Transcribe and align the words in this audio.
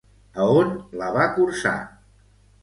A 0.43 0.45
on 0.61 0.71
la 1.01 1.11
va 1.17 1.27
cursar? 1.35 1.75